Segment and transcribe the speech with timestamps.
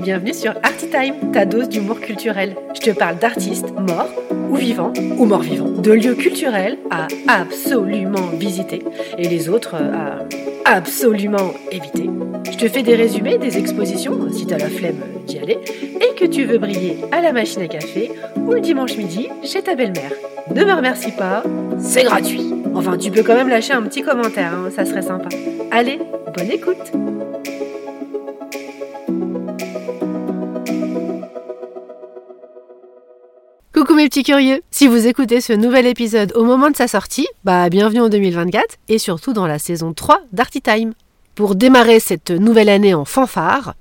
[0.00, 2.54] Bienvenue sur Artitime, ta dose d'humour culturel.
[2.74, 4.08] Je te parle d'artistes morts
[4.48, 8.84] ou vivants ou morts vivants, de lieux culturels à absolument visiter
[9.18, 10.20] et les autres à
[10.64, 12.08] absolument éviter.
[12.50, 15.58] Je te fais des résumés des expositions si t'as la flemme d'y aller
[16.28, 20.12] tu veux briller à la machine à café ou le dimanche midi chez ta belle-mère.
[20.54, 21.42] Ne me remercie pas,
[21.78, 22.52] c'est gratuit.
[22.74, 25.28] Enfin, tu peux quand même lâcher un petit commentaire, hein, ça serait sympa.
[25.70, 25.98] Allez,
[26.36, 26.92] bonne écoute
[33.74, 37.28] Coucou mes petits curieux Si vous écoutez ce nouvel épisode au moment de sa sortie,
[37.44, 40.92] bah bienvenue en 2024 et surtout dans la saison 3 d'Arty Time.
[41.34, 43.74] Pour démarrer cette nouvelle année en fanfare,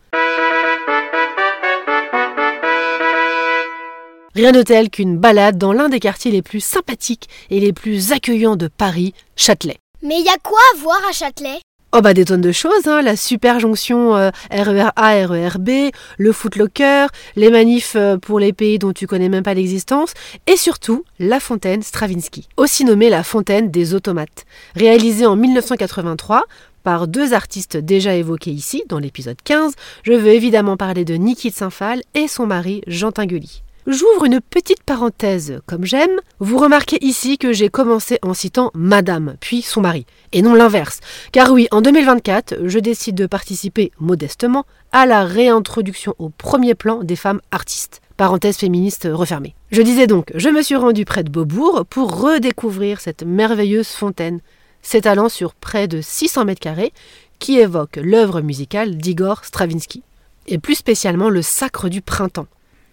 [4.36, 8.12] Rien de tel qu'une balade dans l'un des quartiers les plus sympathiques et les plus
[8.12, 9.78] accueillants de Paris, Châtelet.
[10.04, 11.60] Mais il y a quoi à voir à Châtelet?
[11.94, 13.02] Oh bah des tonnes de choses, hein.
[13.02, 15.70] la super jonction euh, RER A, RER B,
[16.18, 20.14] le footlocker, les manifs euh, pour les pays dont tu connais même pas l'existence,
[20.48, 24.46] et surtout la fontaine Stravinsky, aussi nommée la fontaine des automates,
[24.76, 26.44] réalisée en 1983
[26.84, 29.76] par deux artistes déjà évoqués ici dans l'épisode 15.
[30.04, 33.62] Je veux évidemment parler de Niki de Saint-Phal et son mari Jean Tinguely.
[33.88, 36.20] J'ouvre une petite parenthèse comme j'aime.
[36.40, 41.02] Vous remarquez ici que j'ai commencé en citant Madame, puis son mari, et non l'inverse.
[41.32, 47.04] Car oui, en 2024, je décide de participer modestement à la réintroduction au premier plan
[47.04, 48.02] des femmes artistes.
[48.18, 49.54] Parenthèse féministe refermée.
[49.70, 54.40] Je disais donc, je me suis rendue près de Beaubourg pour redécouvrir cette merveilleuse fontaine,
[54.82, 56.92] s'étalant sur près de 600 mètres carrés,
[57.38, 60.02] qui évoque l'œuvre musicale d'Igor Stravinsky,
[60.48, 62.48] et plus spécialement le Sacre du printemps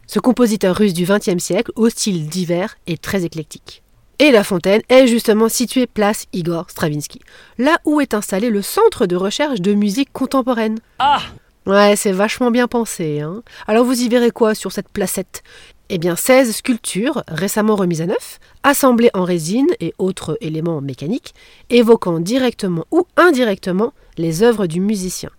[0.06, 3.82] ce compositeur russe du XXe siècle au style divers et très éclectique.
[4.18, 7.20] Et la fontaine est justement située place Igor Stravinsky,
[7.58, 10.78] là où est installé le centre de recherche de musique contemporaine.
[10.98, 11.22] Ah
[11.64, 13.20] Ouais, c'est vachement bien pensé.
[13.20, 15.42] Hein Alors vous y verrez quoi sur cette placette?
[15.88, 21.34] Eh bien 16 sculptures récemment remises à neuf, assemblées en résine et autres éléments mécaniques,
[21.70, 25.30] évoquant directement ou indirectement les œuvres du musicien.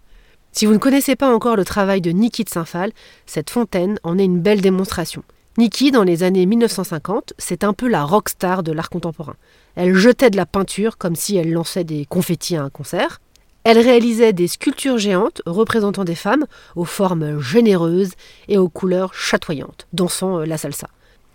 [0.55, 2.91] Si vous ne connaissez pas encore le travail de Niki de Saint-Phal,
[3.25, 5.23] cette fontaine en est une belle démonstration.
[5.57, 9.35] Niki, dans les années 1950, c'est un peu la rockstar de l'art contemporain.
[9.75, 13.19] Elle jetait de la peinture comme si elle lançait des confettis à un concert.
[13.63, 18.11] Elle réalisait des sculptures géantes représentant des femmes aux formes généreuses
[18.47, 20.87] et aux couleurs chatoyantes, dansant euh, la salsa.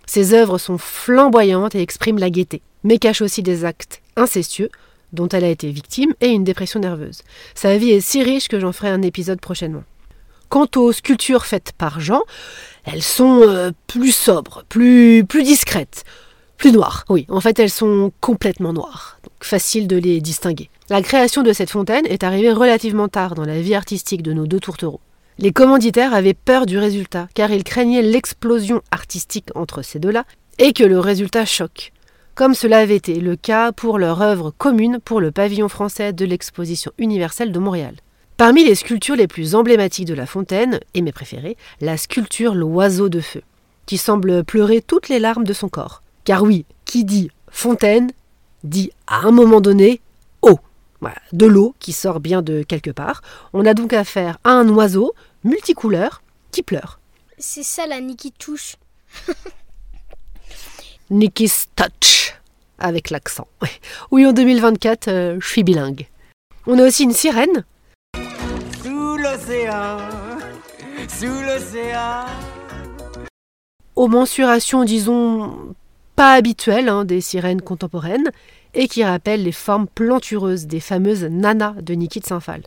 [0.05, 4.69] Ses œuvres sont flamboyantes et expriment la gaieté, mais cachent aussi des actes incestueux
[5.13, 7.21] dont elle a été victime et une dépression nerveuse.
[7.55, 9.83] Sa vie est si riche que j'en ferai un épisode prochainement.
[10.49, 12.21] Quant aux sculptures faites par Jean,
[12.83, 16.05] elles sont euh, plus sobres, plus, plus discrètes,
[16.57, 17.05] plus noires.
[17.07, 20.69] Oui, en fait, elles sont complètement noires, donc facile de les distinguer.
[20.89, 24.47] La création de cette fontaine est arrivée relativement tard dans la vie artistique de nos
[24.47, 25.01] deux tourtereaux.
[25.37, 30.25] Les commanditaires avaient peur du résultat, car ils craignaient l'explosion artistique entre ces deux-là,
[30.57, 31.93] et que le résultat choque
[32.39, 36.23] comme cela avait été le cas pour leur œuvre commune pour le pavillon français de
[36.23, 37.95] l'exposition universelle de Montréal.
[38.37, 43.09] Parmi les sculptures les plus emblématiques de La Fontaine, et mes préférées, la sculpture L'Oiseau
[43.09, 43.41] de Feu,
[43.85, 46.01] qui semble pleurer toutes les larmes de son corps.
[46.23, 48.09] Car oui, qui dit fontaine,
[48.63, 49.99] dit à un moment donné
[50.41, 50.59] eau.
[51.33, 53.21] de l'eau qui sort bien de quelque part.
[53.51, 55.13] On a donc affaire à un oiseau
[55.43, 57.01] multicouleur qui pleure.
[57.37, 58.77] C'est ça la Niki touche.
[61.11, 62.08] Nikki's Touch,
[62.79, 63.47] avec l'accent.
[64.11, 66.07] Oui, en 2024, euh, je suis bilingue.
[66.67, 67.63] On a aussi une sirène.
[68.83, 69.97] Sous l'océan,
[71.07, 72.25] sous l'océan.
[73.95, 75.75] Aux mensurations, disons,
[76.15, 78.31] pas habituelles hein, des sirènes contemporaines,
[78.73, 82.63] et qui rappellent les formes plantureuses des fameuses nanas de Niki de Saint-Phal.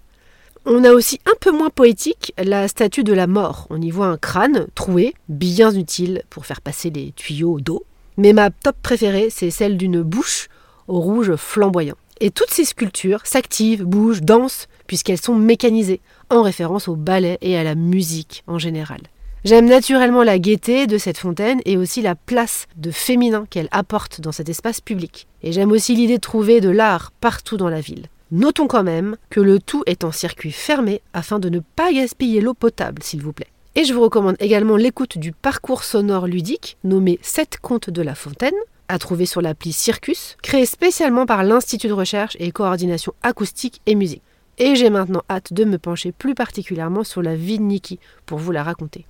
[0.65, 3.67] On a aussi un peu moins poétique la statue de la mort.
[3.71, 7.85] On y voit un crâne troué, bien utile pour faire passer les tuyaux d'eau.
[8.23, 10.47] Mais ma top préférée, c'est celle d'une bouche
[10.87, 11.97] au rouge flamboyant.
[12.21, 16.01] Et toutes ces sculptures s'activent, bougent, dansent, puisqu'elles sont mécanisées,
[16.31, 19.01] en référence au ballet et à la musique en général.
[19.45, 24.21] J'aime naturellement la gaieté de cette fontaine et aussi la place de féminin qu'elle apporte
[24.21, 25.27] dans cet espace public.
[25.43, 28.07] Et j'aime aussi l'idée de trouver de l'art partout dans la ville.
[28.31, 32.41] Notons quand même que le tout est en circuit fermé afin de ne pas gaspiller
[32.41, 33.49] l'eau potable, s'il vous plaît.
[33.75, 38.15] Et je vous recommande également l'écoute du parcours sonore ludique nommé 7 contes de la
[38.15, 38.53] fontaine,
[38.89, 43.95] à trouver sur l'appli Circus, créé spécialement par l'Institut de recherche et coordination acoustique et
[43.95, 44.23] musique.
[44.59, 48.37] Et j'ai maintenant hâte de me pencher plus particulièrement sur la vie de Nikki pour
[48.37, 49.07] vous la raconter.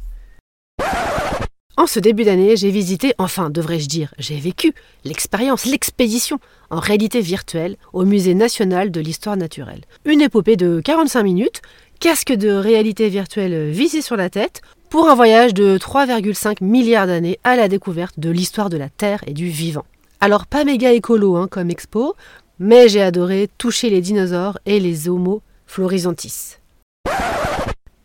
[1.79, 4.75] En ce début d'année, j'ai visité, enfin devrais-je dire, j'ai vécu
[5.05, 6.39] l'expérience, l'expédition
[6.69, 9.81] en réalité virtuelle au Musée national de l'histoire naturelle.
[10.05, 11.63] Une épopée de 45 minutes,
[12.03, 14.61] casque de réalité virtuelle visé sur la tête,
[14.91, 19.23] pour un voyage de 3,5 milliards d'années à la découverte de l'histoire de la Terre
[19.29, 19.85] et du vivant.
[20.19, 22.17] Alors pas méga écolo hein, comme expo,
[22.59, 26.57] mais j'ai adoré toucher les dinosaures et les Homo florizantis.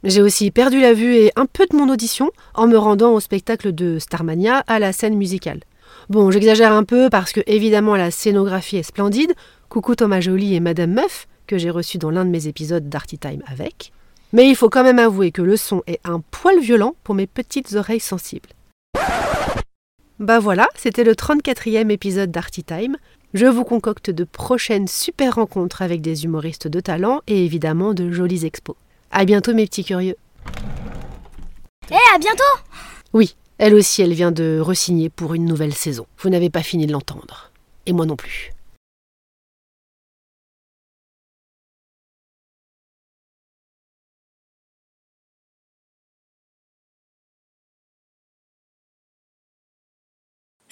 [0.04, 3.20] J'ai aussi perdu la vue et un peu de mon audition en me rendant au
[3.20, 5.62] spectacle de Starmania à la scène musicale.
[6.10, 9.34] Bon, j'exagère un peu parce que évidemment la scénographie est splendide.
[9.70, 13.18] Coucou Thomas Joly et Madame Meuf, que j'ai reçu dans l'un de mes épisodes d'Arty
[13.18, 13.92] Time avec.
[14.34, 17.28] Mais il faut quand même avouer que le son est un poil violent pour mes
[17.28, 18.50] petites oreilles sensibles.
[20.20, 22.98] Bah voilà, c'était le 34e épisode d'Arty Time.
[23.34, 28.12] Je vous concocte de prochaines super rencontres avec des humoristes de talent et évidemment de
[28.12, 28.76] jolies expos.
[29.12, 30.16] À bientôt mes petits curieux.
[31.92, 32.44] Eh, à bientôt
[33.14, 36.08] Oui, elle aussi, elle vient de resigner pour une nouvelle saison.
[36.20, 37.52] Vous n'avez pas fini de l'entendre.
[37.86, 38.52] Et moi non plus.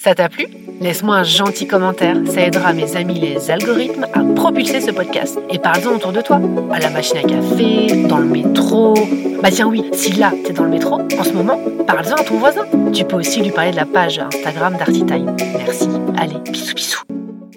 [0.05, 0.45] Ça t'a plu?
[0.81, 5.39] Laisse-moi un gentil commentaire, ça aidera mes amis les algorithmes à propulser ce podcast.
[5.49, 6.39] Et parle-en autour de toi,
[6.71, 8.93] à la machine à café, dans le métro.
[9.41, 12.37] Bah tiens oui, si là t'es dans le métro, en ce moment, parle-en à ton
[12.37, 12.65] voisin.
[12.93, 15.35] Tu peux aussi lui parler de la page Instagram d'Artitime.
[15.57, 15.89] Merci.
[16.19, 17.14] Allez, bisous bisous.